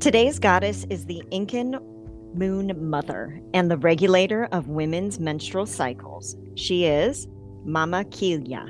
[0.00, 1.78] Today's goddess is the Incan
[2.32, 6.38] moon mother and the regulator of women's menstrual cycles.
[6.54, 7.28] She is
[7.66, 8.66] Mama Kilia.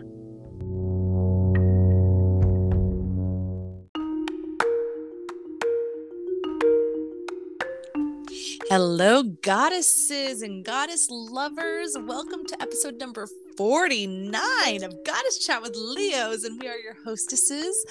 [8.69, 11.97] Hello, goddesses and goddess lovers.
[11.97, 17.87] Welcome to episode number 49 of Goddess Chat with Leos, and we are your hostesses.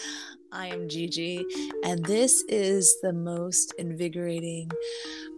[0.52, 1.46] I am Gigi,
[1.84, 4.72] and this is the most invigorating,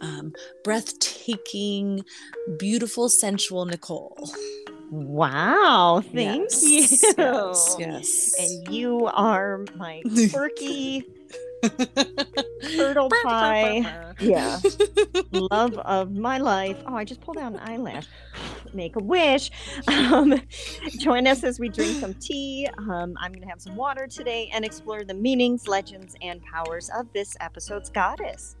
[0.00, 0.32] um,
[0.64, 2.04] breathtaking,
[2.58, 4.30] beautiful, sensual Nicole.
[4.90, 7.14] Wow, thank Yes, you.
[7.18, 8.34] Yes, yes.
[8.38, 11.04] And you are my quirky
[12.76, 13.98] turtle pie.
[14.20, 14.60] Yeah.
[15.32, 16.76] Love of my life.
[16.86, 18.06] Oh, I just pulled out an eyelash.
[18.74, 19.50] Make a wish.
[19.88, 20.40] Um,
[20.98, 22.68] join us as we drink some tea.
[22.78, 26.90] Um, I'm going to have some water today and explore the meanings, legends, and powers
[26.96, 28.56] of this episode's goddess.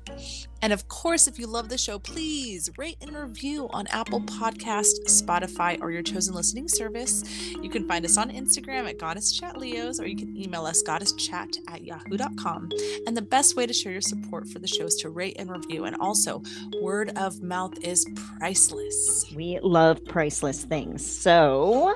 [0.62, 4.94] And of course, if you love the show, please rate and review on Apple Podcast,
[5.06, 7.24] Spotify, or your chosen listening service.
[7.60, 10.80] You can find us on Instagram at Goddess Chat Leos, or you can email us
[10.84, 12.70] goddesschat at yahoo.com.
[13.08, 15.50] And the best way to show your support for the show is to rate and
[15.50, 15.84] review.
[15.84, 16.42] And also,
[16.80, 18.06] word of mouth is
[18.38, 19.26] priceless.
[19.34, 21.04] We love priceless things.
[21.04, 21.94] So,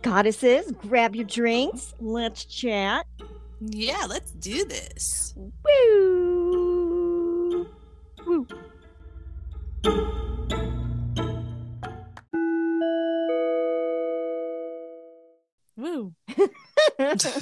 [0.00, 1.94] goddesses, grab your drinks.
[2.00, 3.06] Let's chat.
[3.60, 5.34] Yeah, let's do this.
[5.36, 6.37] Woo!
[15.76, 16.12] Woo.
[16.98, 17.36] I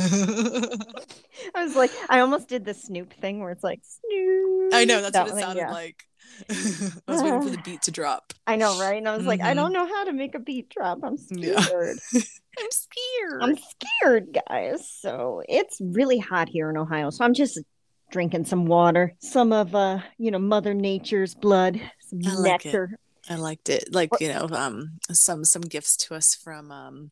[1.55, 4.75] was like, I almost did the Snoop thing where it's like Snoop.
[4.75, 5.71] I know, that's That what it one, sounded yeah.
[5.71, 6.03] like.
[6.51, 8.35] I was waiting for the beat to drop.
[8.47, 8.99] I know, right?
[8.99, 10.99] And I was like, I don't know how to make a beat drop.
[11.03, 11.61] I'm Yeah.
[11.61, 11.99] scared.
[12.59, 13.43] I'm scared.
[13.43, 14.91] I'm scared, guys.
[15.01, 17.09] So it's really hot here in Ohio.
[17.11, 17.59] So I'm just
[18.11, 22.91] drinking some water, some of uh, you know, Mother Nature's blood, some I like it.
[23.29, 23.93] I liked it.
[23.93, 27.11] Like, you know, um some some gifts to us from um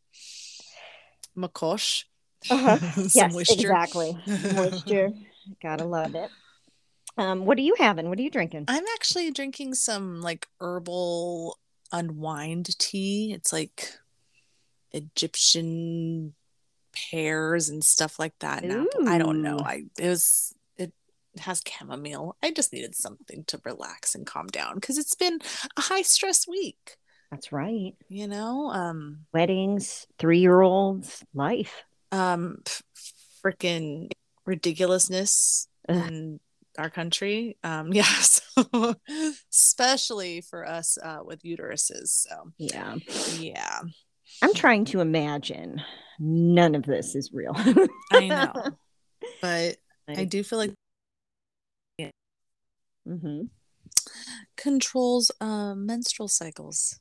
[1.37, 2.05] Makosh.
[2.51, 2.79] Uh-huh.
[2.95, 3.55] some yes, moisture.
[3.55, 4.17] exactly.
[4.55, 5.11] Moisture.
[5.63, 6.31] Gotta love it.
[7.17, 8.09] Um, what are you having?
[8.09, 8.65] What are you drinking?
[8.69, 11.59] I'm actually drinking some like herbal
[11.93, 13.33] unwind tea.
[13.33, 13.93] It's like
[14.93, 16.35] Egyptian
[16.93, 18.65] pears and stuff like that.
[18.65, 19.59] I don't know.
[19.59, 20.55] I it was
[21.41, 22.37] has chamomile.
[22.43, 25.39] I just needed something to relax and calm down because it's been
[25.77, 26.97] a high stress week.
[27.31, 27.93] That's right.
[28.09, 31.83] You know, um, Weddings, three year olds, life.
[32.13, 32.59] um,
[33.45, 34.11] freaking
[34.47, 35.97] ridiculousness Ugh.
[35.97, 36.41] in
[36.79, 37.57] our country.
[37.65, 38.95] Um, yeah, so
[39.51, 42.09] especially for us uh, with uteruses.
[42.09, 42.97] So Yeah.
[43.39, 43.81] yeah,
[44.43, 45.83] I'm trying to imagine
[46.19, 47.53] none of this is real.
[48.13, 48.53] I know,
[49.43, 49.77] but
[50.09, 50.75] I do feel like
[53.07, 53.43] hmm
[54.57, 57.01] controls um, menstrual cycles.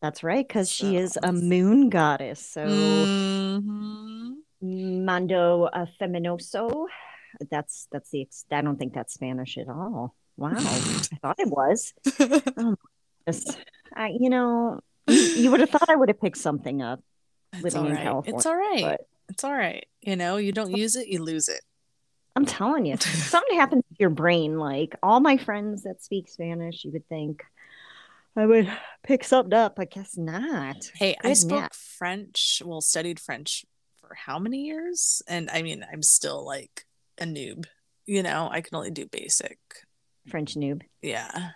[0.00, 2.38] That's right, because she is a moon goddess.
[2.40, 4.36] So Mhm.
[4.62, 6.86] Mando uh, Feminoso.
[7.50, 10.14] That's that's the ex- I don't think that's Spanish at all.
[10.36, 10.54] Wow, I
[11.22, 11.92] thought it was.
[13.26, 13.58] Yes.
[13.94, 17.00] I, you know, you, you would have thought I would have picked something up.
[17.52, 17.96] It's Living all in.
[17.96, 18.82] California, It's all right.
[18.82, 19.84] but- It's all right.
[20.00, 21.60] You know, you don't use it, you lose it.
[22.36, 24.58] I'm telling you, something happens your brain.
[24.58, 27.42] Like all my friends that speak Spanish, you would think
[28.36, 28.70] I would
[29.02, 29.78] pick something up.
[29.78, 30.90] I guess not.
[30.94, 31.74] Hey, I Good spoke.
[31.74, 33.64] French, well, studied French
[34.00, 35.22] for how many years?
[35.26, 36.84] And I mean, I'm still like
[37.20, 37.66] a noob.
[38.06, 39.58] You know, I can only do basic.
[40.28, 40.82] French noob.
[41.02, 41.50] Yeah.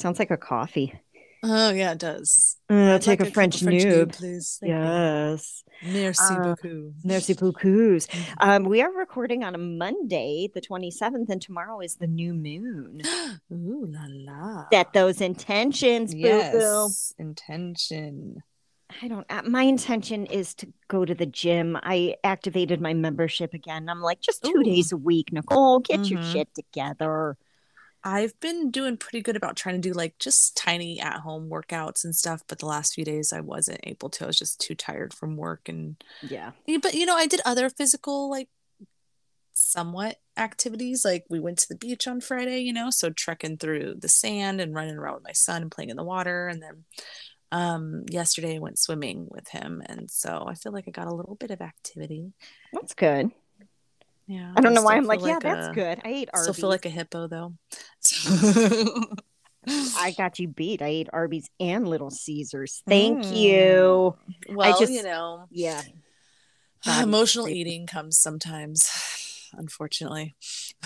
[0.00, 1.00] Sounds like a coffee.
[1.42, 2.56] Oh, yeah, it does.
[2.68, 4.12] Uh, take like a French, cup of noob.
[4.16, 4.58] please.
[4.60, 4.76] Thank you.
[4.78, 5.62] Yes.
[5.84, 6.92] Merci Uh, beaucoup.
[7.04, 8.06] Merci beaucoup.
[8.40, 13.02] Um, we are recording on a Monday, the 27th, and tomorrow is the new moon.
[13.52, 14.64] Ooh la la.
[14.72, 16.26] Set those intentions, boo boo.
[16.26, 17.12] yes.
[17.18, 18.42] Intention.
[19.02, 21.76] I don't, uh, my intention is to go to the gym.
[21.82, 23.88] I activated my membership again.
[23.88, 24.62] I'm like, just two Ooh.
[24.64, 26.32] days a week, Nicole, get your Mhm.
[26.32, 27.36] shit together.
[28.06, 32.04] I've been doing pretty good about trying to do like just tiny at home workouts
[32.04, 34.24] and stuff, but the last few days I wasn't able to.
[34.24, 36.52] I was just too tired from work and Yeah.
[36.80, 38.48] But you know, I did other physical like
[39.54, 41.04] somewhat activities.
[41.04, 44.60] Like we went to the beach on Friday, you know, so trekking through the sand
[44.60, 46.46] and running around with my son and playing in the water.
[46.46, 46.84] And then
[47.50, 49.82] um yesterday I went swimming with him.
[49.84, 52.34] And so I feel like I got a little bit of activity.
[52.72, 53.32] That's good.
[54.26, 54.52] Yeah.
[54.56, 56.00] I don't know why I'm like, feel yeah, that's good.
[56.04, 57.54] I ate Still feel like a hippo though.
[59.68, 60.80] I got you beat.
[60.80, 62.82] I ate Arby's and Little Caesars.
[62.86, 63.34] Thank hmm.
[63.34, 64.16] you.
[64.48, 65.82] Well, just- you know, Yeah.
[66.84, 68.88] Body emotional eating comes sometimes.
[69.52, 70.34] Unfortunately.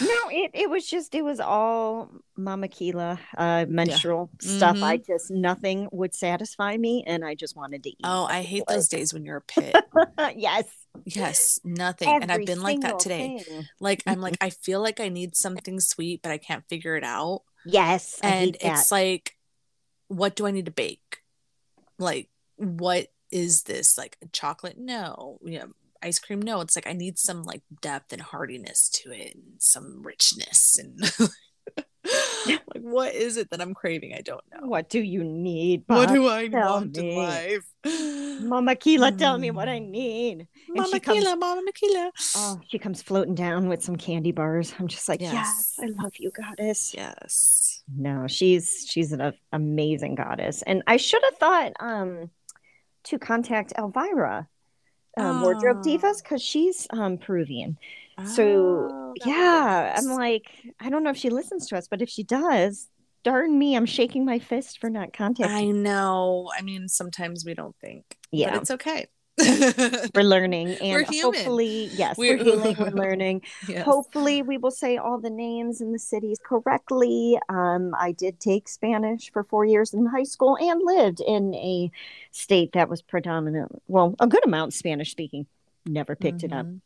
[0.01, 4.77] No, it, it was just it was all Mama Kila uh menstrual stuff.
[4.83, 5.07] I Mhm.
[5.07, 7.97] just nothing would satisfy me and I just wanted to eat.
[8.05, 9.75] Oh, I hate those days when you're a pit.
[10.37, 10.67] yes.
[11.05, 12.09] yes, nothing.
[12.23, 13.39] and I've been like that today.
[13.39, 13.67] thing.
[13.81, 17.05] Like I'm like I feel like I need something sweet, but I can't figure it
[17.05, 17.43] out.
[17.65, 18.19] Yes.
[18.23, 19.37] I and it's like
[20.09, 21.19] what do i need to bake
[21.99, 25.69] like what is this like chocolate no you know
[26.03, 29.45] ice cream no it's like i need some like depth and hardiness to it and
[29.59, 31.01] some richness and
[32.47, 35.83] like what is it that i'm craving i don't know what do you need?
[35.87, 37.65] what do i tell want in life
[38.43, 39.91] Mama Kila, tell me what I Mm.
[39.91, 40.49] need.
[40.69, 42.11] And mama comes- Kila, mama Kila.
[42.37, 44.73] Oh, she comes floating down with some candy bars.
[44.79, 45.77] I'm just like, yes, Yes.
[45.79, 46.95] I love you, goddess.
[46.95, 52.31] yes No, she's she's an amazing goddess, and I should have thought um
[53.05, 54.49] to contact Elvira,
[55.19, 55.83] um, wardrobe Oh.
[55.83, 57.79] divas, because she's um Peruvian.
[58.19, 60.47] Oh, So that would be yeah, I'm like,
[60.81, 62.89] I don't know if she listens to us, but if she does,
[63.25, 65.49] darn me, I'm shaking my fist for not contacting.
[65.49, 68.47] i know i mean sometimes we don't think Yeah.
[68.51, 69.07] but it's okay
[70.15, 73.43] we're learning, and We're hopefully, yes, We're- we're, healing, we're learning.
[73.69, 73.85] Yes.
[73.85, 77.39] Hopefully, we will say all the names in the cities correctly.
[77.49, 81.91] Um, I did take Spanish for four years in high school and lived in a
[82.31, 85.47] state that was predominant, well, a good amount Spanish speaking.
[85.87, 86.67] Never picked it up.
[86.67, 86.81] Mhm.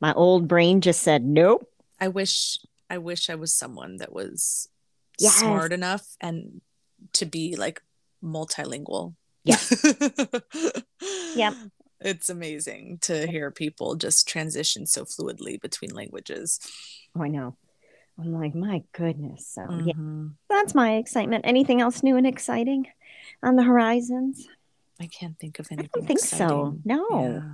[0.00, 1.68] My old brain just said, nope.
[2.00, 2.58] I wish
[2.90, 4.68] I wish I was someone that was
[5.18, 5.34] Yes.
[5.40, 6.60] smart enough and
[7.14, 7.82] to be like
[8.22, 9.14] multilingual.
[9.44, 9.84] Yes.
[11.36, 11.54] Yep.
[12.00, 16.58] It's amazing to hear people just transition so fluidly between languages.
[17.16, 17.56] Oh, I know.
[18.18, 19.46] I'm like, my goodness.
[19.46, 20.34] So, yeah, Mhm.
[20.48, 21.44] that's my excitement.
[21.46, 22.86] Anything else new and exciting
[23.42, 24.48] on the horizons?
[25.00, 25.90] I can't think of anything.
[25.94, 26.76] I don't think so.
[26.84, 27.06] No.
[27.10, 27.52] Yeah.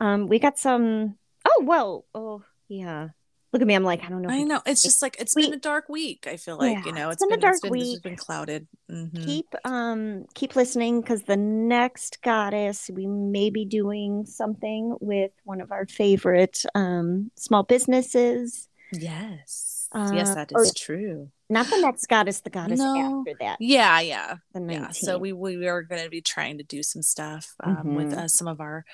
[0.00, 1.18] Um, we got some.
[1.46, 2.06] Oh well.
[2.14, 3.08] Oh yeah.
[3.52, 3.74] Look at me.
[3.74, 4.30] I'm like I don't know.
[4.30, 4.62] I know.
[4.64, 6.26] It's just like it's We- been a dark week.
[6.26, 8.02] I feel like, you know, it's it's been a been, dark it's been, week.
[8.02, 8.66] been clouded.
[8.90, 9.24] Mhm.
[9.24, 15.60] keep um keep listening because the next goddess we may be doing something with one
[15.60, 18.68] of our favorite um small businesses.
[18.92, 19.88] Yes.
[19.92, 21.30] Uh, yes, that is or- true.
[21.50, 23.20] Not the next goddess, the goddess No.
[23.20, 23.58] after that.
[23.60, 24.36] Yeah, yeah.
[24.54, 28.12] Yeah so we we are going to be trying to do some stuff um, with
[28.12, 28.16] Mhm.
[28.24, 28.86] uh, some of our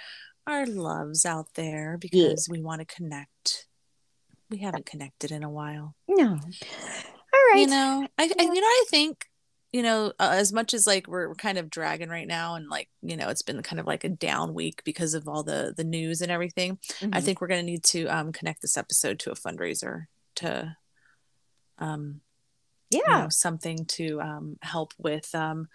[0.48, 3.67] our loves out there because we want to connect
[4.50, 6.30] we haven't connected in a while no.
[6.32, 6.38] All
[7.52, 7.60] right.
[7.60, 9.26] you know I, I you know i think
[9.72, 12.68] you know uh, as much as like we're, we're kind of dragging right now and
[12.68, 15.74] like you know it's been kind of like a down week because of all the
[15.76, 17.22] the news and everything i Mhm.
[17.22, 20.06] think we're going to need to um connect this episode to a fundraiser
[20.36, 20.76] to
[21.78, 22.20] um
[22.90, 23.24] you yeah.
[23.24, 25.68] know, something to um, help with um,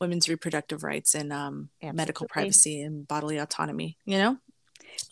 [0.00, 3.98] women's reproductive rights and um, medical privacy and bodily autonomy.
[4.04, 4.36] You know,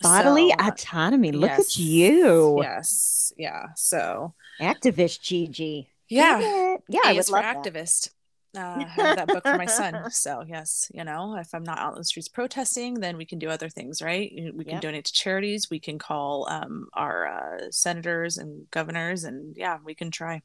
[0.02, 1.32] Bodily So, autonomy.
[1.32, 2.62] Look yes, at you.
[2.62, 3.66] Yes, yeah.
[3.76, 5.90] So Activist Gigi.
[6.08, 7.72] yeah, Yeah, I is for love that.
[7.72, 8.10] activist.
[8.56, 9.94] Uh, I have that book for my son.
[10.10, 13.38] So yes, you know, if I'm not out in the streets protesting, then we can
[13.38, 14.30] do other things, right?
[14.54, 14.82] We can Yep.
[14.82, 15.70] donate to charities.
[15.70, 20.42] We can call um, our uh, senators and governors, and yeah, we can try.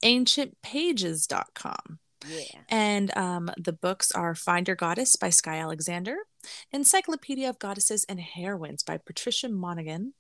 [0.04, 2.00] ancientpages.com.
[2.28, 2.62] Yeah.
[2.70, 6.18] And um, the books are Find Your Goddess by Skye Alexander,
[6.72, 10.14] Encyclopedia of Goddesses and Heroines by Patricia Monaghan,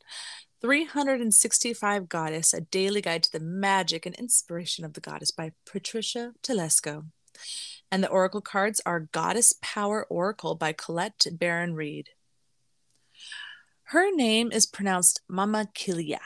[0.61, 6.33] 365 Goddess, a daily guide to the magic and inspiration of the goddess by Patricia
[6.43, 7.05] Telesco.
[7.91, 12.09] And the oracle cards are Goddess Power Oracle by Colette Baron Reid.
[13.85, 16.19] Her name is pronounced Mama Kilia.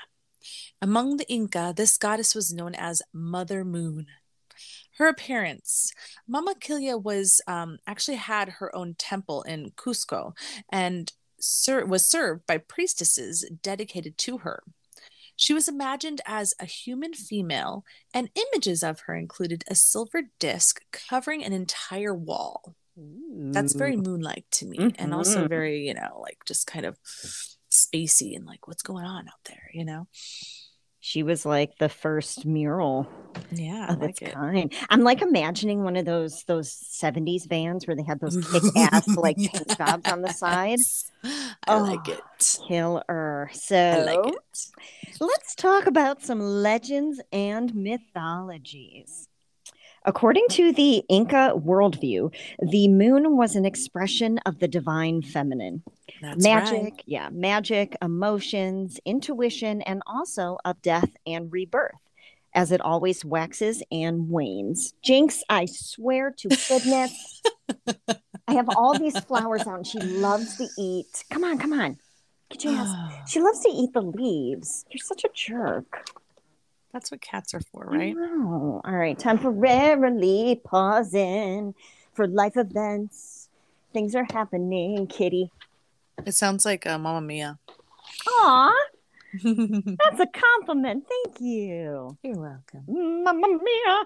[0.82, 4.08] Among the Inca, this goddess was known as Mother Moon.
[4.98, 5.94] Her appearance
[6.27, 10.34] Mama Kilia was um, actually had her own temple in Cusco
[10.70, 11.12] and
[11.46, 14.64] ser- was served by priestesses dedicated to her.
[15.38, 17.84] She was imagined as a human female,
[18.14, 22.75] and images of her included a silver disc covering an entire wall
[23.52, 25.50] that's very moon-like to me and also Mhm.
[25.50, 26.98] very you know like just kind of
[27.70, 30.08] spacey and like what's going on out there you know
[31.06, 33.08] She was like the first mural
[33.52, 34.34] Yeah, I of like its it.
[34.34, 34.74] kind.
[34.90, 39.16] I'm like imagining one of those those 70s vans where they had those kick ass
[39.16, 40.80] like paint jobs on the side.
[40.80, 41.12] Yes.
[41.68, 42.60] I like Oh, it.
[42.68, 43.50] Killer.
[43.54, 44.72] So like it.
[45.20, 49.28] let's talk about some legends and mythologies.
[50.08, 55.82] According to the Inca worldview, the moon was an expression of the divine feminine.
[56.22, 57.04] That's magic, right.
[57.08, 61.96] yeah, magic, emotions, intuition, and also of death and rebirth,
[62.54, 64.94] as it always waxes and wanes.
[65.04, 67.42] Jinx, I swear to goodness,
[68.48, 71.24] I have all these flowers out and she loves to eat.
[71.32, 71.98] Come on, come on.
[72.52, 73.24] Get your ass.
[73.28, 74.86] She loves to eat the leaves.
[74.92, 76.08] You're such a jerk.
[76.96, 78.16] That's what cats are for, right?
[78.16, 78.80] know.
[78.86, 81.75] All right, temporarily pausing
[82.14, 83.50] for life events.
[83.92, 85.52] Things are happening, kitty.
[86.25, 87.60] It sounds like uh, Mamma Mia.
[88.30, 88.74] Aw,
[89.44, 91.06] that's a compliment.
[91.10, 92.18] Thank you.
[92.24, 92.86] You're welcome.
[92.88, 94.04] Mamma mia.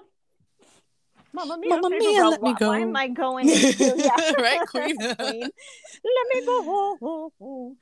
[1.32, 1.70] Mamma mia.
[1.70, 2.68] Mamma mia, let me Why- go.
[2.70, 4.32] Why am I going into yeah.
[4.36, 4.96] Right, Queen?
[4.98, 5.14] Queen.
[5.42, 7.76] Let me go.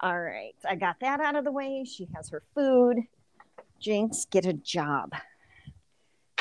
[0.00, 0.54] All right.
[0.66, 1.84] I got that out of the way.
[1.84, 3.00] She has her food.
[3.84, 5.12] Jinx, get a job.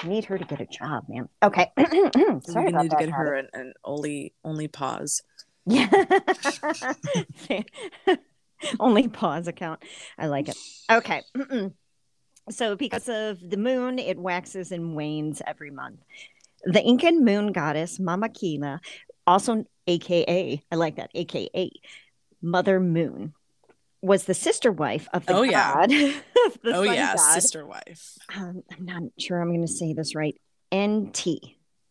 [0.01, 1.27] I need her to get a job, man.
[1.43, 1.71] Okay.
[2.45, 5.21] Sorry we need to get her an, an only only pause.
[5.65, 5.89] Yeah.
[8.79, 9.83] Only pause account.
[10.17, 10.57] I like it.
[10.89, 11.21] Okay.
[12.49, 15.99] so, because of the moon, it waxes and wanes every month.
[16.63, 18.79] The Incan moon goddess Mamakina,
[19.27, 21.71] also AKA, I like that, AKA
[22.41, 23.33] Mother Moon,
[24.01, 25.89] was the sister wife of the Oh, god.
[25.89, 26.13] the
[26.65, 27.33] oh yeah, god.
[27.33, 28.17] sister wife.
[28.35, 30.35] Um, I'm not sure I'm going to say this right.
[30.71, 31.39] Inti.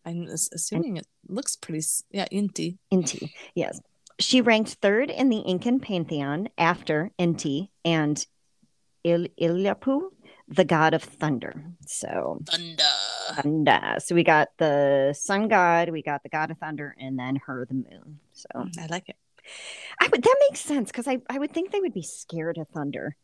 [0.05, 1.85] I'm as- assuming it looks pretty.
[2.11, 2.79] Yeah, Inti.
[2.93, 3.23] NT,
[3.55, 3.81] yes.
[4.19, 8.25] She ranked third in the Incan pantheon after Inti and
[9.05, 10.11] Il- Ilyapu,
[10.49, 11.55] the god of thunder.
[11.87, 12.85] So, Thunder.
[13.43, 13.97] thunder.
[13.99, 17.67] So we got the sun god, we got the god of thunder, and then her,
[17.69, 18.21] the moon.
[18.33, 19.17] So I like it.
[20.01, 22.69] I would that makes sense because I, I would think they would be scared of
[22.69, 23.17] thunder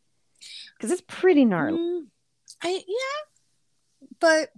[0.76, 1.78] because it's pretty gnarly.
[1.78, 2.06] Mm,
[2.62, 4.50] I yeah, but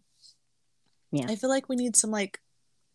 [1.12, 1.26] Yeah.
[1.28, 2.40] I feel like we need some like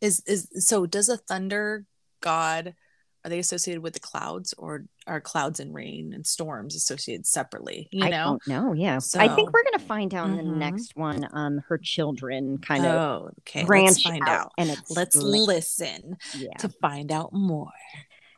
[0.01, 1.85] is is so does a thunder
[2.21, 2.75] god
[3.23, 7.89] are they associated with the clouds or are clouds and rain and storms associated separately?
[7.91, 8.37] You know.
[8.47, 8.77] don't.
[8.77, 10.57] Yeah, So I think we're gonna find out in the Mhm.
[10.57, 11.27] next one.
[11.33, 13.63] Um, her children kind of oh, okay.
[13.65, 14.51] branch Let's find out.
[14.59, 16.53] and it's Let's li- listen yeah.
[16.59, 17.71] to find out more.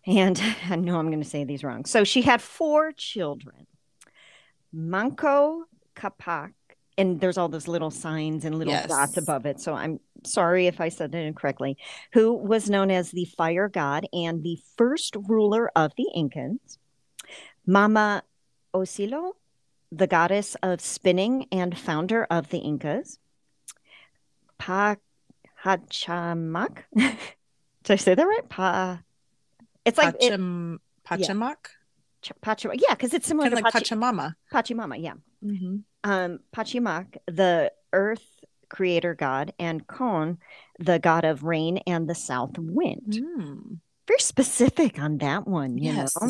[0.05, 0.39] And
[0.69, 1.83] I know I'm going to say these wrong.
[1.83, 3.67] So she had four children
[4.77, 5.65] Manco
[5.95, 6.53] Capac,
[6.99, 8.87] and there's all those little signs and little Yes.
[8.87, 9.59] dots above it.
[9.59, 11.77] So I'm sorry if I said it incorrectly,
[12.13, 16.77] who was known as the fire god and the first ruler of the Incans.
[17.65, 18.23] Mama
[18.73, 19.33] Osilo,
[19.91, 23.17] the goddess of spinning and founder of the Incas.
[24.59, 24.99] Pachamac.
[26.93, 27.17] Did
[27.89, 28.47] I say that right?
[28.47, 29.01] Pa.
[29.85, 31.69] It's like it, Pacham, Pachamak,
[32.21, 34.33] Ch- Pacha, yeah, because it's similar kind to like Pachi, Pachamama.
[34.53, 35.13] Pachimama, yeah.
[35.43, 35.77] Mm-hmm.
[36.03, 38.25] Um, Pachimak, the earth
[38.69, 40.37] creator god, and Kon,
[40.79, 43.13] the god of rain and the south wind.
[43.13, 43.79] Mm.
[44.07, 46.15] Very specific on that one, you Yes.
[46.21, 46.29] know.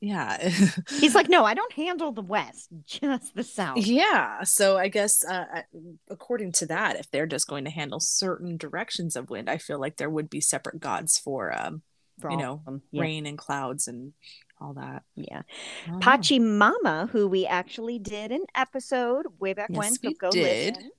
[0.00, 0.48] yeah.
[0.90, 3.78] He's like, no, I don't handle the west, just the south.
[3.78, 4.42] Yeah.
[4.44, 5.62] So I guess uh,
[6.10, 9.78] according to that, if they're just going to handle certain directions of wind, I feel
[9.78, 11.82] like there would be separate gods for um,
[12.20, 14.12] for you know, yeah, rain and clouds and
[14.60, 15.02] all that.
[15.14, 15.42] yeah.
[15.88, 15.98] Oh.
[15.98, 20.76] Pachimama, who we actually did an episode way back when, Yes, so we go did.
[20.76, 20.90] listen,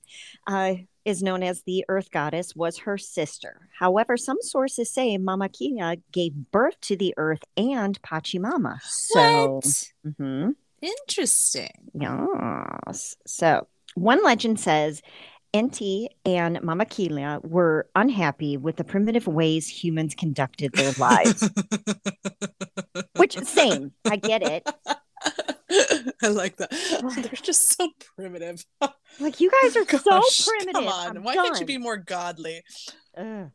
[0.46, 3.68] uh, is known as the earth goddess, was her sister.
[3.78, 8.80] However, some sources say Mama Kina gave birth to the earth and Pachimama.
[8.82, 9.92] So, What?
[10.18, 10.54] Mhm.
[10.80, 11.70] Interesting.
[11.94, 13.16] yes.
[13.26, 15.02] So, one legend says
[15.52, 21.48] Inti and Mama Kila were unhappy with the primitive ways humans conducted their lives.
[23.70, 24.68] Same, I get it.
[26.22, 26.70] I like that.
[26.70, 28.64] They're just so primitive.
[29.20, 30.74] Like, you guys are so primitive.
[30.74, 31.16] Come on.
[31.16, 32.62] I'm Why can't you be more godly?
[33.16, 33.50] Ugh.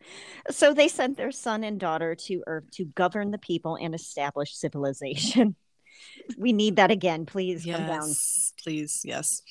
[0.51, 4.55] So they sent their son and daughter to Earth to govern the people and establish
[4.55, 5.55] civilization.
[6.37, 7.25] we need that again.
[7.25, 8.07] Please come down.
[8.07, 9.01] Yes, please.
[9.03, 9.41] Yes.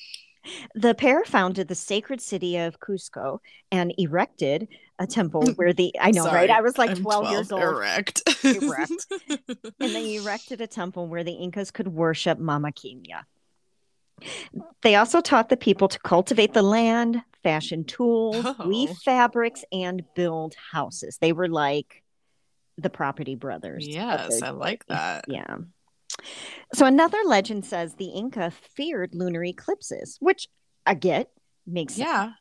[0.75, 3.39] The pair founded the sacred city of Cusco
[3.71, 4.67] and erected
[4.99, 6.49] a temple where the I know, right?
[6.49, 7.61] I was like I'm 12, years old.
[7.61, 8.21] Erect.
[8.43, 9.07] Erect.
[9.29, 13.23] and they erected a temple where the Incas could worship Mama Quina.
[14.81, 18.95] They also taught the people to cultivate the land, fashion tools, weave Oh.
[19.05, 21.17] fabrics, and build houses.
[21.19, 22.01] They were like
[22.79, 23.87] the property brothers.
[23.87, 25.25] yes, I like that.
[25.27, 25.57] Yeah.
[26.73, 30.47] So another legend says the Inca feared lunar eclipses, which
[30.85, 31.29] I get
[31.65, 32.07] makes sense.
[32.07, 32.31] Yeah.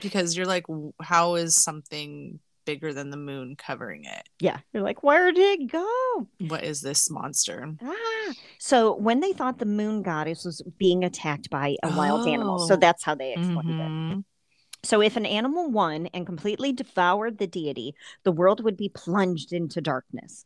[0.00, 0.64] Because you're like,
[1.02, 4.22] how is something bigger than the moon covering it?
[4.40, 4.58] Yeah.
[4.72, 6.28] You're like, where did it go?
[6.48, 7.74] What is this monster?
[7.82, 8.32] Ah.
[8.58, 12.58] So when they thought the moon goddess was being attacked by a wild animal.
[12.58, 12.76] So Oh.
[12.76, 13.72] that's how they explained it.
[13.72, 14.24] Mhm.
[14.82, 19.52] So if an animal won and completely devoured the deity, the world would be plunged
[19.52, 20.44] into darkness.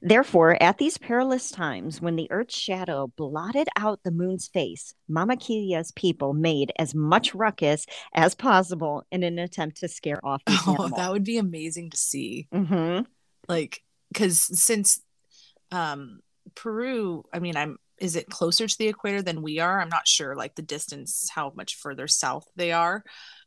[0.00, 5.36] Therefore, at these perilous times, when the earth's shadow blotted out the moon's face, Mama
[5.36, 7.84] Kilia's people made as much ruckus
[8.14, 10.92] as possible in an attempt to scare off Oh, animals.
[10.96, 12.48] that would be amazing to see.
[12.52, 13.06] Mhm.
[13.48, 13.82] Like,
[14.12, 15.00] because since
[15.70, 16.20] um
[16.54, 19.80] Peru, I mean, I'm is it closer to the equator than we are?
[19.80, 23.04] I'm not sure, like the distance, how much further south they are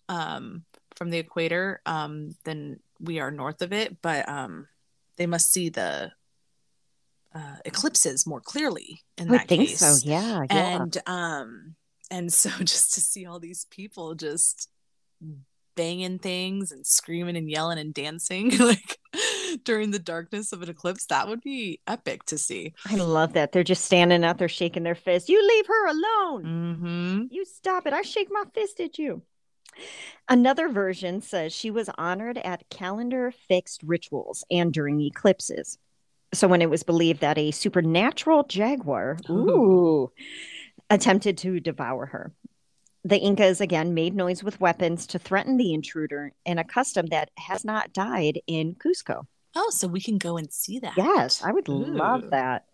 [0.10, 0.66] um
[0.98, 4.68] from the equator um than we are north of it, but um
[5.18, 6.12] they must see the
[7.34, 9.80] uh, eclipses more clearly in I that think case.
[9.80, 9.96] so.
[10.08, 10.44] Yeah.
[10.50, 10.82] Yeah.
[10.82, 11.76] and um
[12.10, 14.70] and so just to see all these people just
[15.78, 18.98] banging things and screaming and yelling and dancing like
[19.64, 23.52] during the darkness of an eclipse that would be epic to see I love that.
[23.54, 26.44] They're just standing out there shaking their fist You leave her alone.
[26.44, 27.24] mm-hmm.
[27.32, 27.94] You stop it.
[27.94, 29.22] I shake my fist at you.
[30.30, 35.78] Another version says she was honored at calendar fixed rituals and during eclipses.
[36.34, 39.34] So when it was believed that a supernatural jaguar oh.
[39.34, 40.12] ooh,
[40.90, 42.32] attempted to devour her.
[43.04, 47.32] The Incas again made noise with weapons to threaten the intruder in a custom that
[47.38, 49.26] has not died in Cusco.
[49.56, 52.66] oh so we can go and see that Yes, I would love that.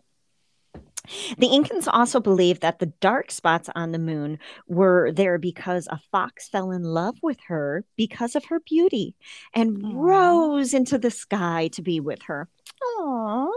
[1.38, 5.98] The Incans also believed that the dark spots on the moon were there because a
[6.12, 9.14] fox fell in love with her because of her beauty
[9.54, 9.90] and Aw.
[9.94, 12.48] rose into the sky to be with her.
[12.98, 13.48] Aww.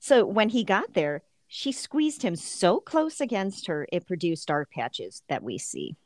[0.00, 4.70] So when he got there, she squeezed him so close against her, it produced dark
[4.70, 5.96] patches that we see.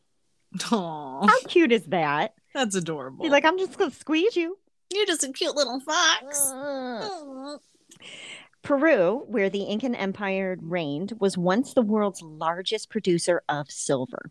[0.71, 2.35] Aw, How cute is that?
[2.55, 4.59] that's adorable He's like, I'm just going to squeeze you.
[4.93, 7.59] you're just a cute little fox.
[8.69, 14.31] Peru, where the Incan Empire reigned, was once the world's largest producer of silver.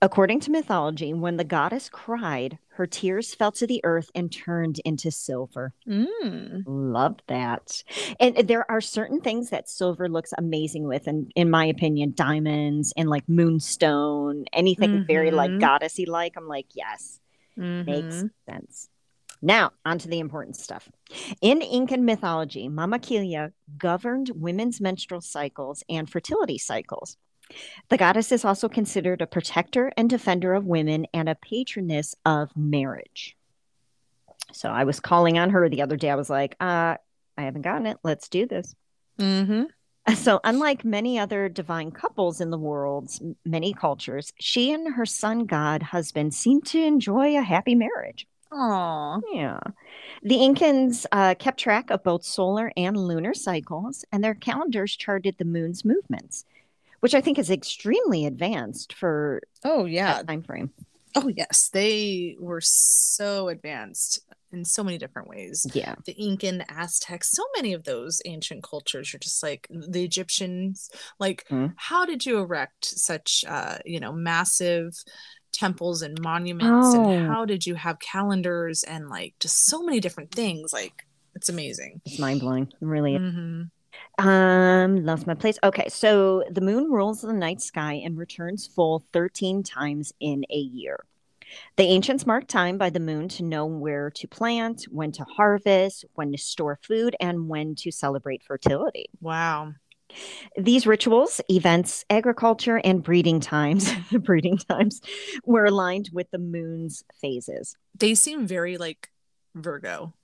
[0.00, 4.80] According to mythology, when the goddess cried, her tears fell to the earth and turned
[4.86, 5.74] into silver.
[5.86, 6.62] Mm.
[6.66, 7.82] Love that.
[8.18, 12.94] And there are certain things that silver looks amazing with, and in my opinion, diamonds
[12.96, 15.60] and like moonstone, anything very like Mhm.
[15.60, 16.38] goddessy like.
[16.38, 17.20] I'm like, yes,
[17.54, 18.30] makes Mhm.
[18.48, 18.88] sense.
[19.40, 20.88] Now, on to the important stuff.
[21.40, 27.16] In Incan mythology, Mama Kilia governed women's menstrual cycles and fertility cycles.
[27.88, 32.50] The goddess is also considered a protector and defender of women and a patroness of
[32.56, 33.36] marriage.
[34.52, 36.10] So I was calling on her the other day.
[36.10, 36.96] I was like, uh,
[37.36, 37.98] I haven't gotten it.
[38.02, 38.74] Let's do this.
[39.18, 39.68] Mhm.
[40.14, 45.44] So, unlike many other divine couples in the world's many cultures, she and her sun
[45.44, 48.26] god husband seem to enjoy a happy marriage.
[48.50, 49.20] Aw.
[49.32, 49.60] Yeah.
[50.22, 55.36] The Incans uh, kept track of both solar and lunar cycles, and their calendars charted
[55.38, 56.44] the moon's movements,
[57.00, 60.14] which I think is extremely advanced for Oh yeah.
[60.14, 60.72] that time frame.
[61.14, 64.20] Oh yes, they were so advanced
[64.52, 65.66] in so many different ways.
[65.74, 65.96] Yeah.
[66.04, 70.90] The Incan, Aztecs, so many of those ancient cultures are just like the Egyptians.
[71.18, 71.74] Like, Mhm.
[71.76, 74.92] how did you erect such, uh, you know, massive
[75.52, 76.94] temples and monuments?
[76.94, 77.10] Oh.
[77.10, 80.72] And how did you have calendars and like just so many different things?
[80.72, 82.00] Like, it's amazing.
[82.04, 82.72] It's mind blowing.
[82.80, 83.18] Really.
[83.18, 83.70] Mhm.
[84.18, 85.58] Um, lost my place.
[85.62, 85.88] Okay.
[85.88, 91.04] So the moon rules the night sky and returns full 13 times in a year.
[91.76, 96.04] The ancients marked time by the moon to know where to plant, when to harvest,
[96.14, 99.06] when to store food, and when to celebrate fertility.
[99.20, 99.72] Wow.
[100.56, 105.00] These rituals, events, agriculture, and breeding times, breeding times,
[105.44, 107.74] were aligned with the moon's phases.
[107.98, 109.08] They seem very like
[109.54, 110.14] Virgo.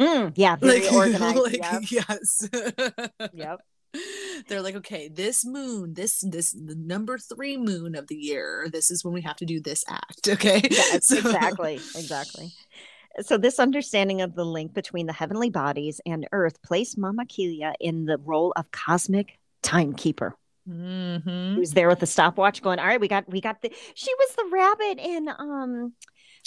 [0.00, 1.36] Mm, yeah, very like, organized.
[1.42, 1.82] like, yep.
[1.90, 2.48] Yes.
[3.32, 3.60] Yep.
[4.48, 8.68] They're like, okay, this moon, this this the number three moon of the year.
[8.70, 10.28] This is when we have to do this act.
[10.28, 10.60] Okay.
[10.70, 12.52] Yes, So- exactly, exactly.
[13.22, 17.74] So this understanding of the link between the heavenly bodies and Earth placed Mama Kilia
[17.80, 20.36] in the role of cosmic timekeeper.
[20.68, 21.54] Mhm.
[21.54, 24.34] Who's there with the stopwatch, going, "All right, we got, we got the." She was
[24.36, 25.94] the rabbit in um,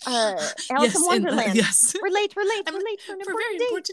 [0.06, 0.36] uh,
[0.70, 1.56] Alice in Yes, and, uh, Wonderland.
[1.56, 1.96] yes.
[2.02, 3.90] We're late, we're late, we're late for an a very important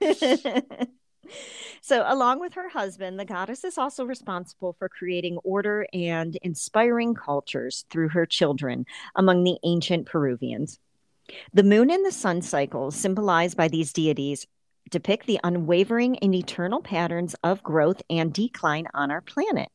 [0.00, 0.80] important date.
[0.80, 0.88] date.
[1.80, 7.14] so, along with her husband, the goddess is also responsible for creating order and inspiring
[7.14, 10.80] cultures through her children among the ancient Peruvians.
[11.52, 14.46] The moon and the sun cycles, symbolized by these deities,
[14.90, 19.68] depict the unwavering and eternal patterns of growth and decline on our planet.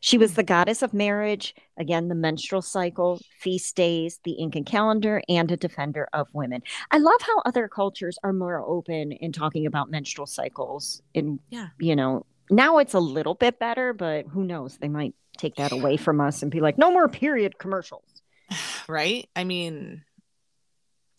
[0.00, 5.22] She was the goddess of marriage, again, the menstrual cycle, feast days, the Incan calendar,
[5.28, 6.62] and a defender of women.
[6.90, 11.02] I love how other cultures are more open in talking about menstrual cycles.
[11.14, 11.68] And, Yeah.
[11.78, 14.78] you know, now it's a little bit better, but who knows?
[14.78, 18.22] They might take that away from us and be like, no more period commercials.
[18.88, 19.28] Right?
[19.36, 20.02] I mean,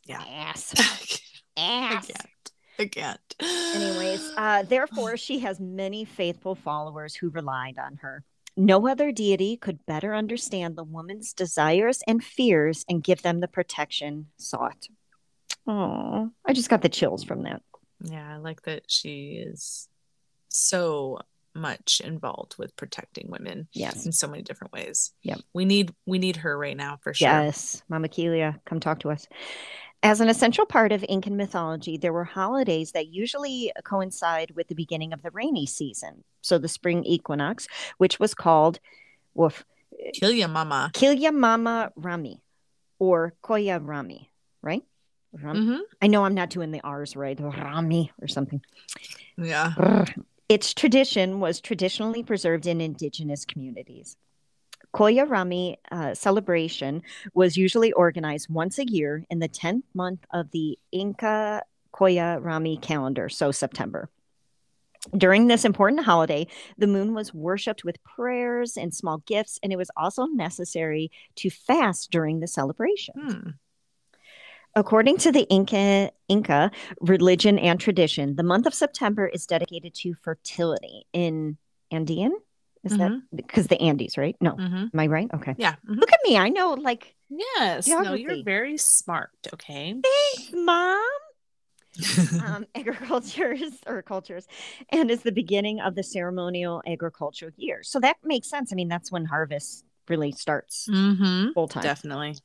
[0.06, 0.22] Yeah.
[0.22, 0.74] Ass.
[1.58, 2.08] I Ass.
[2.08, 2.52] can't.
[2.80, 3.36] I can't.
[3.76, 8.24] Anyways, uh, therefore, she has many faithful followers who relied on her.
[8.58, 13.48] No other deity could better understand the woman's desires and fears and give them the
[13.48, 14.88] protection sought.
[15.68, 17.62] Oh, I just got the chills from that.
[18.04, 19.88] yeah, I like that she is
[20.50, 21.20] so
[21.54, 24.06] much involved with protecting women Yes.
[24.06, 25.12] in so many different ways.
[25.24, 25.40] Yep.
[25.54, 27.28] We need we need her right now for sure.
[27.28, 29.28] Yes, Mama Kelia, come talk to us.
[30.04, 34.76] As an essential part of Incan mythology, there were holidays that usually coincide with the
[34.76, 36.24] beginning of the rainy season.
[36.42, 38.80] So the spring equinox, which was called
[39.36, 39.64] woof,
[40.14, 40.92] Kill ya mama.
[40.94, 42.42] Kilya Mama Rami
[43.00, 44.84] or Koya Rami, right?
[45.34, 48.62] Ram- hmm I know I'm not doing the R's right, Rami or something.
[49.38, 50.06] Yeah.
[50.50, 54.18] Its tradition was traditionally preserved in indigenous communities.
[54.94, 57.02] Koya Rami uh, celebration
[57.34, 62.78] was usually organized once a year in the 10th month of the Inca Koya Rami
[62.78, 64.10] calendar, so September.
[65.18, 66.46] During this important holiday,
[66.78, 71.50] the moon was worshipped with prayers and small gifts, and it was also necessary to
[71.50, 73.16] fast during the celebration.
[73.20, 73.50] Hmm.
[74.76, 80.14] According to the Inca, Inca religion and tradition, the month of September is dedicated to
[80.14, 81.58] fertility in
[81.92, 82.38] Andean.
[82.84, 84.36] Is that because the Andes, right?
[84.42, 85.30] No, hmm am I right?
[85.34, 85.56] Okay.
[85.58, 85.76] Yeah.
[85.88, 86.00] mhm.
[86.00, 86.38] Look at me.
[86.38, 87.88] I know, like, Yes.
[87.88, 89.30] No, you're very smart.
[89.54, 89.94] Okay.
[89.94, 91.02] thanks, mom.
[92.46, 94.48] um, agricultures or cultures,
[94.90, 97.84] and is the beginning of the ceremonial agricultural year.
[97.84, 98.72] So that makes sense.
[98.72, 101.52] I mean, that's when harvest really starts mm-hmm.
[101.54, 101.84] full time.
[101.84, 102.38] Definitely.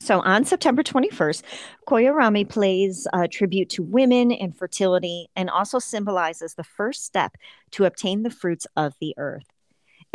[0.00, 1.42] So on September 21st,
[1.88, 7.36] Koyorami plays uh, tribute to women and fertility and also symbolizes the first step
[7.72, 9.46] to obtain the fruits of the earth.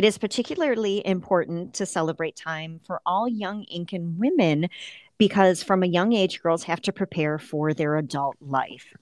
[0.02, 4.68] It is particularly important to celebrate time for all young Incan women
[5.20, 8.96] because from a young age, girls have to prepare for their adult life.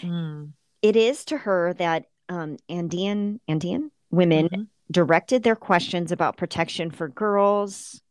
[0.00, 0.54] Mm.
[0.82, 4.66] It is to her that um, Andean, Andean women Mhm.
[4.90, 8.02] directed their questions about protection for girls.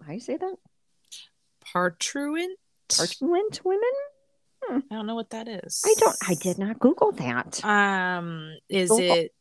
[0.00, 0.56] How do you say that?
[1.60, 2.58] Partruent.
[2.88, 3.90] Parchment women?
[4.70, 5.82] I don't know what that is.
[5.84, 6.16] I don't.
[6.26, 7.62] I did not Google that.
[7.62, 9.14] Um, is Google.
[9.14, 9.32] it?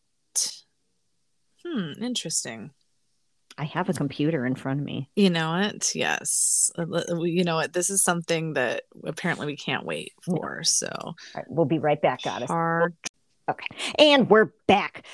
[1.65, 1.91] Hmm.
[2.02, 2.72] Interesting.
[3.58, 5.10] I have a computer in front of me.
[5.17, 5.93] You know it.
[5.93, 6.72] Yes.
[6.78, 6.86] Uh,
[7.24, 7.74] You know what?
[7.74, 10.63] This is something that apparently we can't wait for.
[10.63, 10.89] So,
[11.36, 12.48] right, we'll be right back, goddess.
[12.48, 12.93] part.
[13.98, 15.06] And we're back.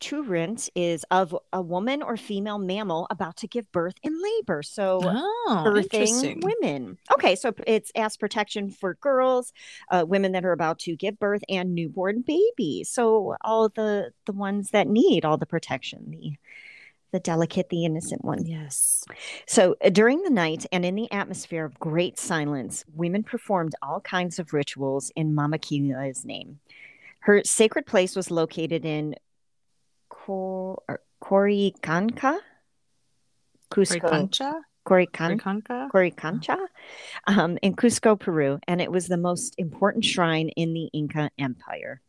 [0.00, 4.62] Parturient is of a woman or female mammal about to give birth in labor.
[4.62, 6.98] So Oh, birthing women.
[7.14, 9.52] Okay, so it's as protection for girls,
[9.90, 12.90] uh, women that are about to give birth, and newborn babies.
[12.90, 16.36] So all the the ones that need all the protection, the
[17.10, 18.48] the delicate, the innocent ones.
[18.48, 19.04] Yes.
[19.46, 24.00] So uh, during the night and in the atmosphere of great silence, women performed all
[24.00, 26.60] kinds of rituals in Mama Kila's name.
[27.20, 29.14] Her sacred place was located in
[30.28, 31.00] Cor- or
[33.70, 34.60] Cusco, Concha.
[34.86, 35.88] Corican- Conca.
[35.90, 36.58] Coricancha,
[37.26, 42.02] um, in Cusco, Peru, and it was the most important shrine in the Inca Empire.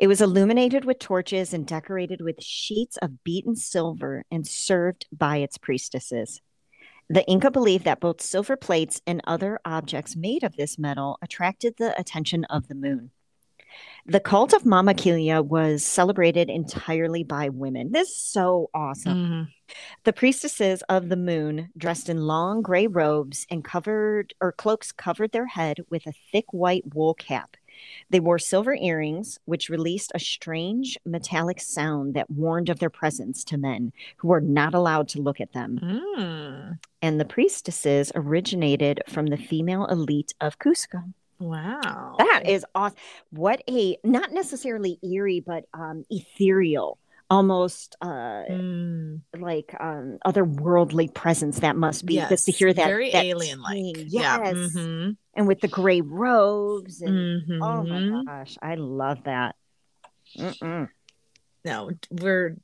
[0.00, 5.38] It was illuminated with torches and decorated with sheets of beaten silver and served by
[5.38, 6.40] its priestesses.
[7.10, 11.76] The Inca believed that both silver plates and other objects made of this metal attracted
[11.76, 13.10] the attention of the moon.
[14.06, 17.92] The cult of Mama Kilia was celebrated entirely by women.
[17.92, 19.16] This is so awesome.
[19.16, 19.74] Mhm.
[20.04, 25.32] The priestesses of the moon, dressed in long gray robes and covered or cloaks covered
[25.32, 27.56] their head with a thick white wool cap.
[28.10, 33.44] They wore silver earrings, which released a strange metallic sound that warned of their presence
[33.44, 35.78] to men who were not allowed to look at them.
[35.80, 36.78] Mm.
[37.00, 41.14] And the priestesses originated from the female elite of Cusco.
[41.40, 42.16] Wow.
[42.18, 42.98] That is awesome.
[43.30, 46.98] What a not necessarily eerie, but um, ethereal,
[47.28, 49.20] almost uh, Mm.
[49.38, 53.74] like um otherworldly presence that must be just to hear that very alien-like.
[53.74, 53.94] ting.
[54.08, 54.38] Yeah.
[54.44, 55.16] yes Mhm.
[55.34, 57.88] and with the gray robes and oh Mhm.
[58.10, 59.54] my gosh i love that
[60.36, 60.88] Mm-mm.
[61.64, 62.56] no, we're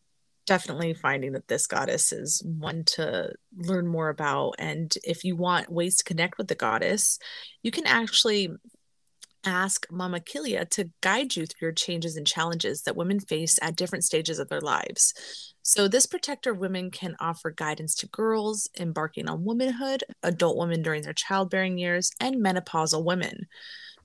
[0.46, 4.54] definitely finding that this goddess is one to learn more about.
[4.58, 7.18] And if you want ways to connect with the goddess,
[7.62, 8.50] you can actually
[9.44, 13.76] ask Mama Kilia to guide you through your changes and challenges that women face at
[13.76, 15.54] different stages of their lives.
[15.62, 20.82] So, this protector of women can offer guidance to girls embarking on womanhood, adult women
[20.82, 23.46] during their childbearing years, and menopausal women.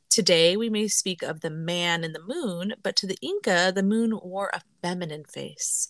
[0.10, 3.84] Today, we may speak of the man in the moon, but to the Inca, the
[3.84, 5.90] moon wore a feminine face.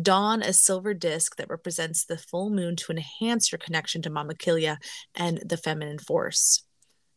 [0.00, 4.34] Don a silver disc that represents the full moon to enhance your connection to Mama
[4.34, 4.76] Kilia
[5.14, 6.62] and the feminine force.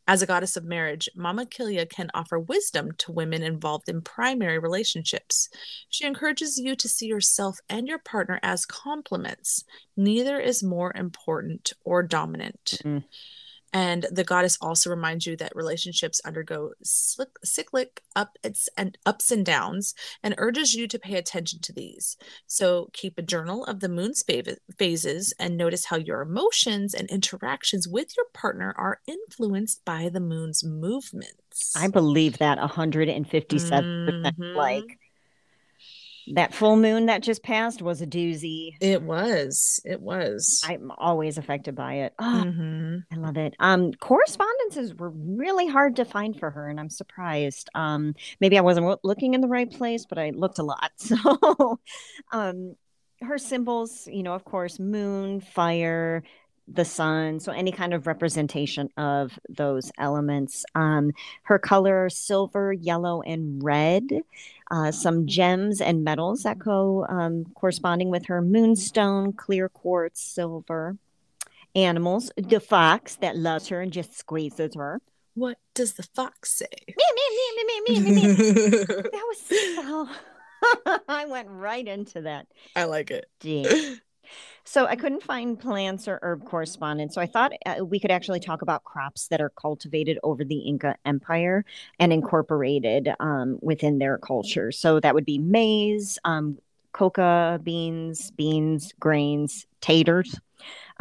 [0.08, 4.60] As a goddess of marriage, Mama Kilia can offer wisdom to women involved in primary
[4.60, 5.48] relationships.
[5.90, 9.64] She encourages you to see yourself and your partner as complements.
[9.96, 12.80] Neither is more important or dominant.
[12.84, 13.04] Mm.
[13.74, 19.94] And the goddess also reminds you that relationships undergo cyclic ups and ups and downs
[20.24, 22.18] and urges you to pay attention to these.
[22.48, 24.24] So keep a journal of the moon's
[24.78, 30.20] phases and notice how your emotions and interactions with your partner are influenced by the
[30.20, 31.38] moon's movements.
[31.76, 34.52] I believe that 157% Mhm.
[34.54, 35.00] like
[36.36, 38.76] that full moon that just passed was a doozy.
[38.82, 39.80] It was.
[39.86, 40.62] It was.
[40.68, 42.14] I'm always affected by it.
[42.20, 43.04] Oh, Mhm.
[43.12, 43.56] I love it.
[43.60, 47.70] Um, correspondences were really hard to find for her, and I'm surprised.
[47.76, 50.92] Um, maybe I wasn't looking in the right place, but I looked a lot.
[50.98, 51.80] So,
[52.32, 52.76] um,
[53.22, 56.24] her symbols, you know, of course, moon, fire,
[56.68, 57.40] the sun.
[57.40, 60.66] So any kind of representation of those elements.
[60.76, 61.12] Um,
[61.44, 64.10] her color, silver, yellow, and red.
[64.70, 70.96] Uh, some gems and metals that go um, corresponding with her moonstone, clear quartz, silver
[71.76, 75.02] animals, the fox that loves her and just squeezes her.
[75.34, 76.66] What does the fox say?
[76.88, 78.86] Me, me, me, me, me, me, me, me.
[78.86, 80.10] That was so.
[81.08, 82.48] I went right into that.
[82.76, 83.26] I like it.
[84.64, 87.16] So I couldn't find plants or herb correspondence.
[87.16, 90.60] So I thought uh, we could actually talk about crops that are cultivated over the
[90.60, 91.66] Inca Empire
[92.00, 94.72] and incorporated um, within their culture.
[94.72, 96.58] So that would be maize, um,
[96.94, 100.40] coca beans, beans, grains, taters.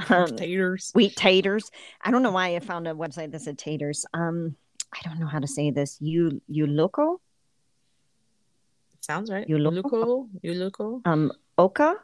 [0.08, 0.90] Um, Taters.
[0.94, 1.70] wheat taters.
[2.00, 4.06] I don't know why I found a website that said taters.
[4.14, 4.56] Um,
[4.94, 5.98] I don't know how to say this.
[6.00, 7.18] You Yuluko,
[9.00, 9.46] Sounds right.
[9.46, 9.82] Yuluko?
[9.82, 10.30] Yuluko.
[10.42, 11.00] Yuluko.
[11.04, 11.96] um, Oka,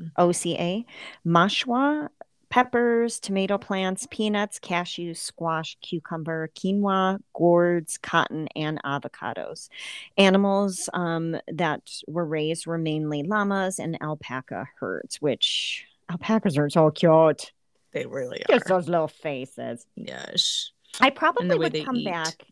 [0.00, 0.10] Mm.
[0.16, 0.86] O C A,
[1.26, 2.08] mashwa,
[2.50, 9.68] peppers, tomato plants, peanuts, cashews, squash, cucumber, quinoa, gourds, cotton, and avocados.
[10.16, 16.90] Animals um, that were raised were mainly llamas and alpaca herds, which alpacas are so
[16.90, 17.52] cute.
[17.92, 18.54] They really are.
[18.54, 19.86] Just those little faces.
[19.96, 20.70] Yes.
[21.00, 22.04] I probably would come eat.
[22.04, 22.44] back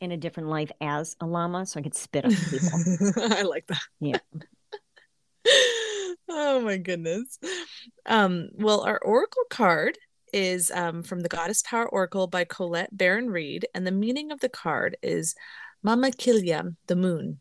[0.00, 3.22] in a different life as a llama so I could spit on people.
[3.32, 3.80] I like that.
[4.00, 4.18] Yeah.
[6.28, 7.38] Oh my goodness.
[8.04, 9.98] Um, well, our oracle card
[10.32, 14.40] is um, from the Goddess Power Oracle by Colette Baron Reid, and the meaning of
[14.40, 15.34] the card is
[15.82, 17.40] Mama Kilia, the moon.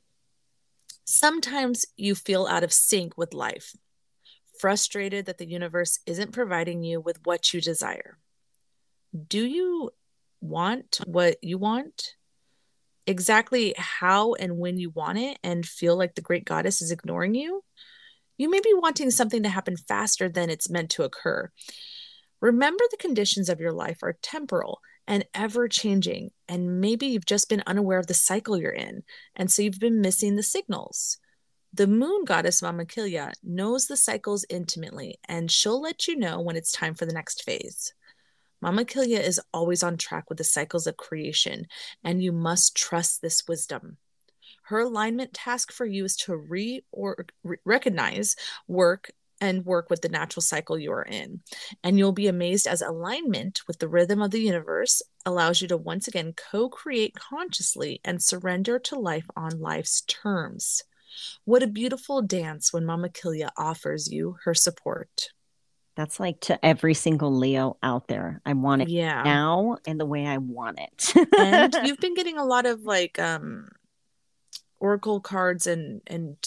[1.04, 3.76] Sometimes you feel out of sync with life,
[4.60, 8.18] frustrated that the universe isn't providing you with what you desire.
[9.28, 9.92] Do you
[10.42, 12.16] want what you want?
[13.08, 17.36] Exactly how and when you want it and feel like the great goddess is ignoring
[17.36, 17.64] you?
[18.38, 21.52] You may be wanting something to happen faster than it's meant to occur.
[22.42, 27.48] Remember, the conditions of your life are temporal and ever changing, and maybe you've just
[27.48, 29.04] been unaware of the cycle you're in,
[29.36, 31.18] and so you've been missing the signals.
[31.74, 36.56] The moon goddess Mama Kilia knows the cycles intimately, and she'll let you know when
[36.56, 37.94] it's time for the next phase.
[38.62, 41.68] Mama Kilia is always on track with the cycles of creation,
[42.04, 43.98] and you must trust this wisdom.
[44.68, 48.36] Her alignment task for you is to re or re- recognize,
[48.68, 51.42] work, and work with the natural cycle you are in.
[51.84, 55.78] And you'll be amazed as alignment with the rhythm of the universe allows you to
[55.78, 60.84] once again co create consciously and surrender to life on life's terms.
[61.46, 65.30] What a beautiful dance when Mama Kilia offers you her support.
[65.96, 68.42] That's like to every single Leo out there.
[68.46, 69.24] I want it Yeah.
[69.24, 71.14] now and the way I want it.
[71.40, 73.70] and you've been getting a lot of like um
[74.80, 76.38] oracle cards and and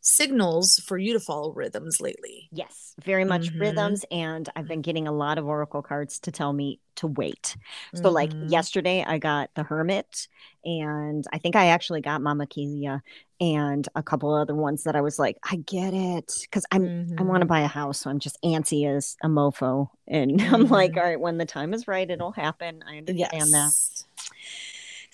[0.00, 3.60] signals for you to follow rhythms lately yes, very much Mhm.
[3.60, 4.04] rhythms.
[4.10, 7.56] And I've been getting a lot of oracle cards to tell me to wait.
[7.92, 8.50] So, like Mhm.
[8.50, 10.28] yesterday, I got the Hermit,
[10.64, 13.00] and I think I actually got Mama Kelia
[13.40, 16.32] and a couple other ones that I was like, I get it.
[16.42, 19.88] Because I'm I want to buy a house, so I'm just antsy as a mofo.
[20.06, 20.96] And I'm like, Mhm.
[20.98, 22.82] all right, when the time is right, it'll happen.
[22.86, 23.72] I understand that.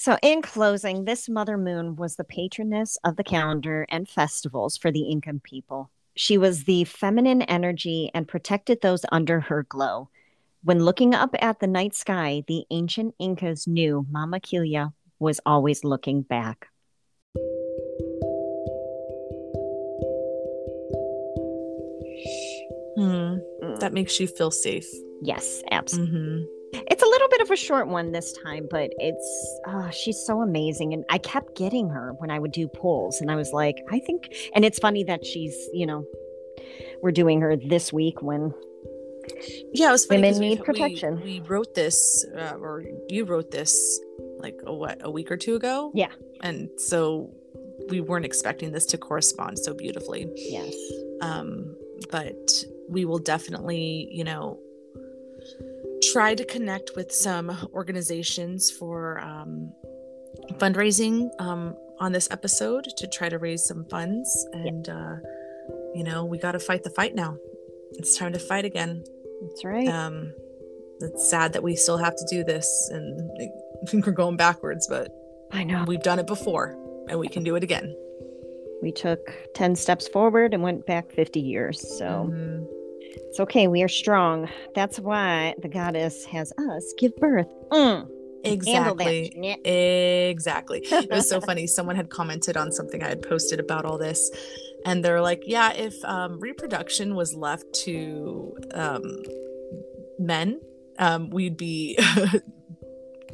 [0.02, 4.90] So, in closing, this Mother Moon was the patroness of the calendar and festivals for
[4.90, 5.92] the Incan people.
[6.16, 10.08] She was the feminine energy and protected those under her glow.
[10.64, 15.84] When looking up at the night sky, the ancient Incas knew Mama Kilia was always
[15.84, 16.66] looking back.
[22.96, 23.36] Hmm.
[23.78, 24.88] That makes you feel safe.
[25.22, 26.18] Yes, absolutely.
[26.18, 26.61] Mm-hmm.
[26.72, 30.40] It's a little bit of a short one this time, but it's oh, she's so
[30.40, 30.94] amazing.
[30.94, 33.20] And I kept getting her when I would do polls.
[33.20, 36.04] And I was like, I think and it's funny that she's, you know,
[37.02, 38.54] we're doing her this week when
[39.72, 40.22] Yeah, it was funny.
[40.22, 41.20] Women we- need we- protection.
[41.22, 44.00] We, wrote this, uh, or you wrote this,
[44.38, 45.90] like a, what a week or two ago.
[45.94, 46.12] Yeah.
[46.42, 47.30] and so
[47.88, 50.26] we weren't expecting this to correspond so beautifully.
[50.36, 50.74] Yes.
[51.20, 51.76] Um,
[52.10, 54.58] but we will definitely, you know,
[56.12, 59.72] try to connect with some organizations for um,
[60.54, 64.46] fundraising um, on this episode to try to raise some funds.
[64.52, 65.16] And uh,
[65.94, 67.36] you know, we got to fight the fight now.
[67.92, 69.04] It's time to fight again
[69.42, 69.86] That's right.
[69.88, 70.32] um
[71.00, 73.30] it's sad that we still have to do this and
[74.06, 75.10] we're going backwards but
[75.52, 75.84] I know.
[75.86, 76.74] we've done it before
[77.10, 77.94] and we can do it again
[78.82, 79.20] We took
[79.54, 81.80] 10 steps forward and went back 50 years.
[81.98, 82.66] So Mhm.
[83.14, 83.68] It's okay.
[83.68, 84.48] We are strong.
[84.74, 87.48] That's why the goddess has us give birth.
[87.70, 88.08] Mm.
[88.44, 89.30] Exactly
[89.64, 93.98] exactly it was so funny someone had commented on something i had posted about all
[93.98, 94.32] this
[94.84, 99.22] and they're like yeah if um, reproduction was left to um,
[100.18, 100.60] men
[100.98, 101.96] um, we'd be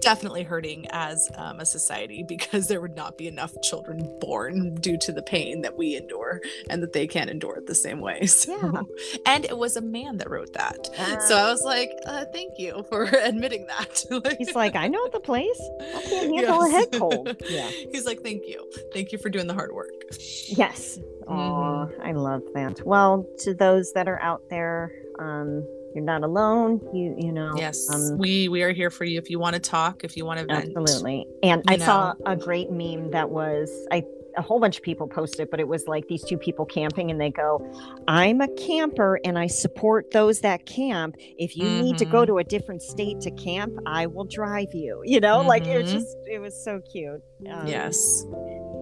[0.01, 4.97] definitely hurting as um, a society because there would not be enough children born due
[4.99, 8.27] to the pain that we endure and that they can't endure it the same way
[8.27, 8.83] so, Yeah.
[9.27, 10.87] and it was a man that wrote that
[11.27, 11.47] so Ah.
[11.49, 14.05] i was like uh, thank you for admitting that
[14.39, 15.61] He's like, I know the place.
[15.81, 17.37] I can't handle a head cold.
[17.49, 17.69] Yeah.
[17.93, 18.71] He's like, thank you.
[18.93, 19.91] Thank you for doing the hard work.
[20.47, 20.99] Yes.
[21.27, 21.33] Oh,
[21.91, 22.01] Mhm.
[22.03, 22.85] I love that.
[22.87, 26.81] Well, to those that are out there, um, you're not alone.
[26.93, 27.53] You you know.
[27.57, 27.89] Yes.
[27.93, 30.41] Um, we we are here for you if you want to talk, if you want
[30.41, 30.69] to vent.
[30.77, 31.27] absolutely.
[31.43, 34.05] And I saw a great meme that was I
[34.37, 37.11] a whole bunch of people posted, it, but it was like these two people camping
[37.11, 37.59] and they go,
[38.07, 41.17] I'm a camper and I support those that camp.
[41.19, 42.27] If you need to go Mhm.
[42.29, 45.03] to a different state to camp, I will drive you.
[45.05, 45.95] You know, like it was Mhm.
[45.95, 47.21] just it was so cute.
[47.51, 47.97] Um, Yes.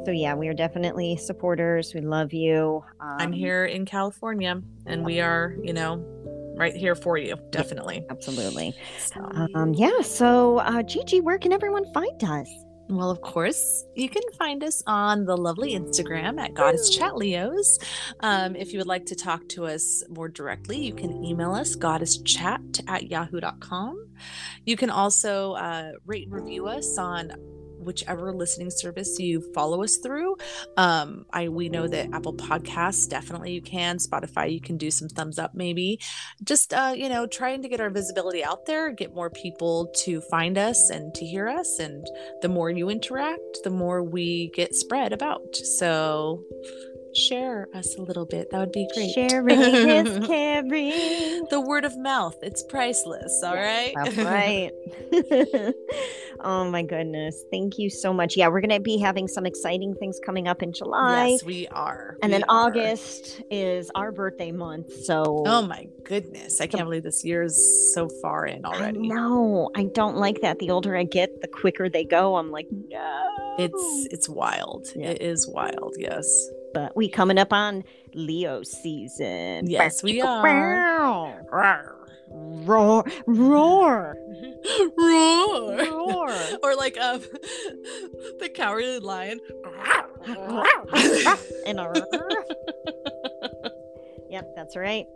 [0.05, 1.95] So yeah, we are definitely supporters.
[1.95, 2.83] We love you.
[3.01, 6.05] Um, I'm here in California and we are, you know,
[6.57, 7.37] right here for you.
[7.51, 8.05] Definitely.
[8.11, 8.75] Absolutely.
[9.55, 10.01] Um, yeah.
[10.03, 12.49] So, uh, Gigi, where can everyone find us?
[12.89, 17.79] well, of course, you can find us on the lovely Instagram at Goddess Chat Leos.
[18.21, 21.75] Um, if you would like to talk to us more directly, you can email us
[21.75, 24.09] goddesschat at yahoo.com.
[24.65, 27.33] You can also uh, rate and review us on
[27.87, 30.37] whichever listening service you follow us through.
[30.77, 33.97] Um, I we know that Apple Podcasts definitely you can.
[33.97, 36.01] Spotify you can do some thumbs up maybe.
[36.45, 40.21] Just uh, you know, trying to get our visibility out there, get more people to
[40.23, 41.79] find us and to hear us.
[41.79, 42.07] And
[42.43, 45.57] the more you interact, the more we get spread about.
[45.57, 46.43] So
[47.17, 48.51] share us a little bit.
[48.51, 49.11] That would be great.
[49.13, 51.47] Sharing is caring.
[51.51, 52.37] the word of mouth.
[52.43, 53.43] It's priceless.
[53.45, 53.93] All right.
[53.97, 54.71] That's right.
[56.41, 57.45] oh my goodness.
[57.51, 58.37] Thank you so much.
[58.37, 61.29] Yeah, we're going to be having some exciting things coming up in July.
[61.29, 62.17] yes, we are.
[62.23, 62.67] and We then are.
[62.67, 64.93] August is our birthday month.
[65.05, 66.61] So Oh my goodness.
[66.61, 69.09] I can't believe this year is so far in already.
[69.09, 70.59] No, I don't like that.
[70.59, 72.37] The older I get, the quicker they go.
[72.37, 73.55] I'm like, no.
[73.59, 74.89] It's it's wild.
[74.95, 75.11] Yeah.
[75.11, 76.27] It is wild, yes.
[76.77, 79.67] But we coming up on Leo season.
[79.67, 80.43] Yes, we are.
[82.29, 84.17] Roar, roar,
[84.99, 85.87] Roar.
[85.91, 86.31] roar.
[86.63, 87.21] or like um
[88.41, 89.41] the cowardly lion.
[91.67, 92.07] and a
[94.29, 95.07] Yep, that's right.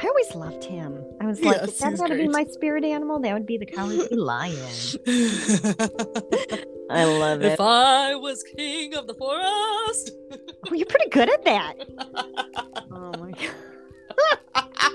[0.00, 1.04] I always loved him.
[1.20, 3.46] I was like, Yes, if that he's had to be my spirit animal, that would
[3.46, 4.54] be the cowardly lion.
[6.90, 7.52] I love it.
[7.52, 10.12] if I was king of the forest.
[10.72, 11.74] Oh, you're pretty good at that.
[12.94, 13.50] Oh my god.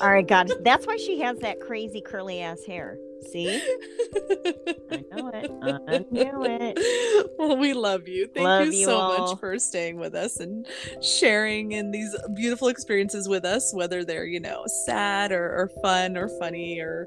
[0.00, 0.50] All right, God.
[0.62, 2.98] That's why she has that crazy curly ass hair.
[3.30, 3.62] See?
[4.90, 5.50] I know it.
[5.88, 7.28] I knew it.
[7.38, 8.26] Well, we love you.
[8.26, 9.18] Thank Love you you so all.
[9.18, 10.66] much for staying with us and
[11.00, 16.16] sharing in these beautiful experiences with us, whether they're, you know, sad or, or fun
[16.16, 17.06] or funny or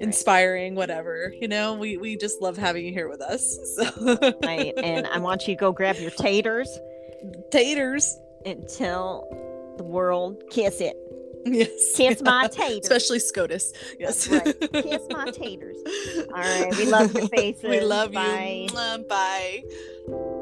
[0.00, 1.32] inspiring, whatever.
[1.40, 3.58] You know, we, we just love having you here with us.
[3.76, 4.72] So Right.
[4.76, 6.68] And I want you to go grab your taters
[7.50, 8.18] taters.
[8.46, 9.26] and tell
[9.76, 10.96] the world kiss it.
[11.46, 11.70] Yes.
[11.96, 12.80] Kiss my taters.
[12.82, 13.72] Especially SCOTUS.
[13.98, 14.28] Yes.
[14.28, 14.54] Right.
[14.72, 15.76] Kiss my taters.
[16.28, 16.74] All right.
[16.76, 17.62] We love your faces.
[17.68, 18.66] We love Bye.
[18.70, 18.76] you.
[18.76, 20.36] Mwah, Bye.